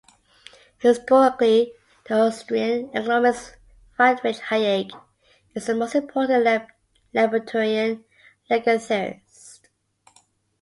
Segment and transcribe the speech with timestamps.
[0.79, 1.73] Historically,
[2.07, 3.57] the Austrian economist
[3.91, 4.89] Friedrich Hayek
[5.53, 6.71] is the most important
[7.13, 8.03] libertarian
[8.49, 9.67] legal theorist.